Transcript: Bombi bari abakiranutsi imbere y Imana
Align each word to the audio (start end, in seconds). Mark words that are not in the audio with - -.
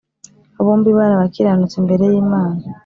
Bombi 0.65 0.89
bari 0.97 1.13
abakiranutsi 1.15 1.75
imbere 1.81 2.03
y 2.11 2.15
Imana 2.23 2.61